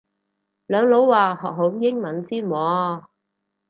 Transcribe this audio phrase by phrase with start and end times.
[0.65, 3.03] 兩老話學好英文先喎